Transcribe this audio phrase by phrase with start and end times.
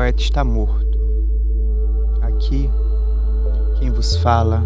[0.00, 0.98] poeta está morto.
[2.22, 2.70] Aqui,
[3.78, 4.62] quem vos fala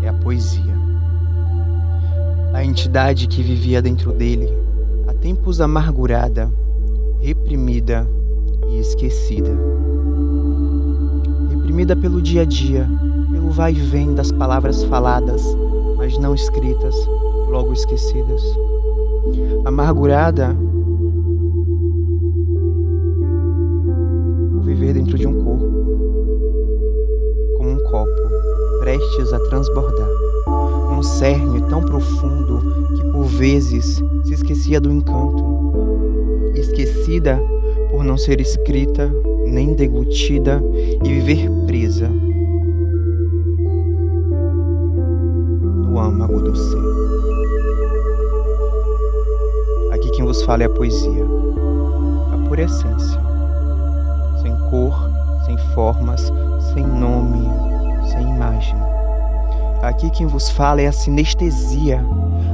[0.00, 0.78] é a poesia.
[2.54, 4.48] A entidade que vivia dentro dele,
[5.08, 6.48] há tempos amargurada,
[7.18, 8.08] reprimida
[8.68, 9.50] e esquecida.
[11.48, 12.88] Reprimida pelo dia a dia,
[13.28, 15.42] pelo vai e vem das palavras faladas,
[15.96, 16.94] mas não escritas,
[17.48, 18.40] logo esquecidas.
[19.64, 20.56] Amargurada
[28.90, 30.08] prestes a transbordar,
[30.90, 32.58] um cerne tão profundo
[32.96, 35.44] que por vezes se esquecia do encanto,
[36.56, 37.40] esquecida
[37.92, 39.08] por não ser escrita
[39.46, 40.60] nem deglutida
[41.04, 42.08] e viver presa
[45.78, 46.82] no âmago do ser.
[49.92, 51.24] Aqui quem vos fala é a poesia,
[52.32, 53.20] a pura essência,
[54.42, 55.08] sem cor,
[55.46, 56.32] sem formas,
[56.74, 57.69] sem nome,
[58.10, 58.76] sem imagem.
[59.82, 62.04] Aqui quem vos fala é a sinestesia,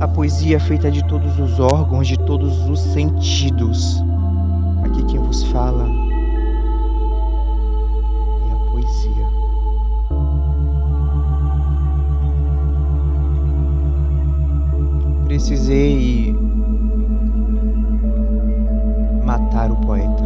[0.00, 4.02] a poesia feita de todos os órgãos, de todos os sentidos.
[4.84, 5.88] Aqui quem vos fala
[8.48, 9.26] é a poesia.
[15.24, 16.36] Precisei
[19.24, 20.24] matar o poeta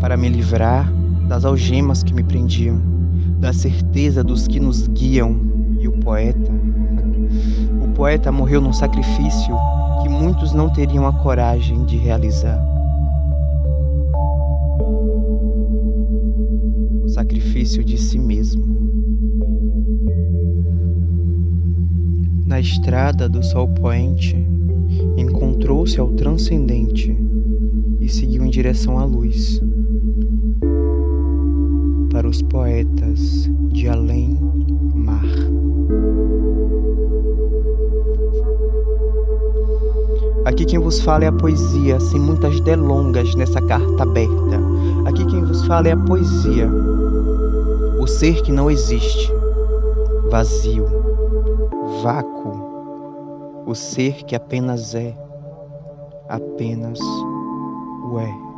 [0.00, 0.92] para me livrar
[1.26, 2.95] das algemas que me prendiam,
[3.38, 5.36] da certeza dos que nos guiam
[5.78, 6.52] e o poeta.
[7.82, 9.56] O poeta morreu num sacrifício
[10.02, 12.60] que muitos não teriam a coragem de realizar.
[17.02, 18.64] O sacrifício de si mesmo.
[22.46, 24.36] Na estrada do sol poente,
[25.16, 27.16] encontrou-se ao transcendente
[28.00, 29.60] e seguiu em direção à luz.
[32.36, 34.38] Os poetas de além
[34.94, 35.24] mar.
[40.44, 44.60] Aqui quem vos fala é a poesia, sem muitas delongas nessa carta aberta.
[45.06, 46.68] Aqui quem vos fala é a poesia,
[47.98, 49.32] o ser que não existe,
[50.30, 50.84] vazio,
[52.02, 55.16] vácuo, o ser que apenas é,
[56.28, 58.55] apenas o é.